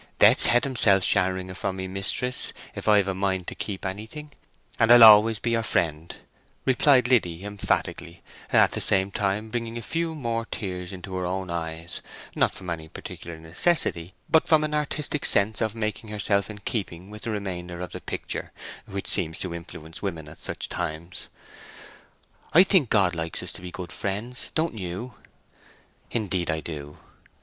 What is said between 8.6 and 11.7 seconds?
the same time bringing a few more tears into her own